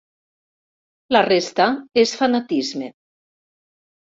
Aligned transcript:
La 1.15 1.21
resta 1.27 1.67
és 2.05 2.15
fanatisme. 2.23 2.91